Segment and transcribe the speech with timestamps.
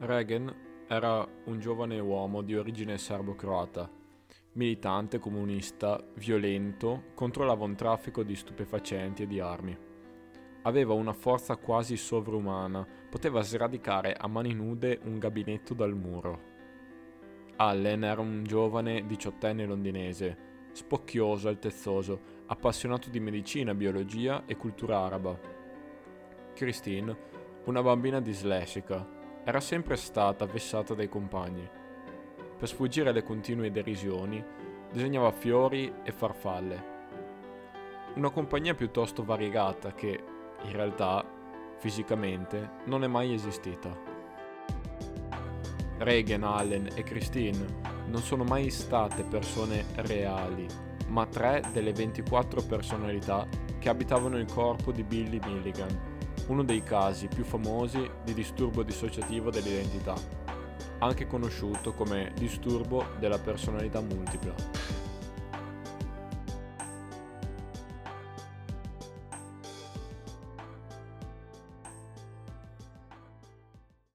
[0.00, 3.90] Reagan era un giovane uomo di origine serbo-croata,
[4.52, 9.76] militante comunista, violento, controllava un traffico di stupefacenti e di armi.
[10.62, 16.42] Aveva una forza quasi sovrumana, poteva sradicare a mani nude un gabinetto dal muro.
[17.56, 25.36] Allen era un giovane diciottenne londinese, spocchioso, altezzoso, appassionato di medicina, biologia e cultura araba.
[26.54, 27.16] Christine,
[27.64, 29.16] una bambina dislessica,
[29.48, 31.66] era sempre stata vessata dai compagni.
[32.58, 34.44] Per sfuggire alle continue derisioni,
[34.92, 36.96] disegnava fiori e farfalle.
[38.16, 40.22] Una compagnia piuttosto variegata che,
[40.64, 41.24] in realtà,
[41.78, 43.88] fisicamente, non è mai esistita.
[45.96, 47.64] Reagan, Allen e Christine
[48.08, 50.66] non sono mai state persone reali,
[51.06, 53.46] ma tre delle 24 personalità
[53.78, 56.17] che abitavano il corpo di Billy Milligan,
[56.48, 60.14] uno dei casi più famosi di disturbo dissociativo dell'identità,
[60.98, 65.07] anche conosciuto come disturbo della personalità multipla.